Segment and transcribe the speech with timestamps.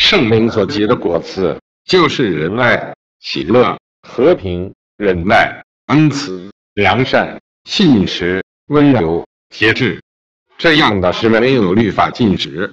[0.00, 10.00] 圣灵所结的果子就是仁爱喜乐和平忍耐恩慈良善信实温柔节制。
[10.56, 12.72] 这样的是没有律法禁止。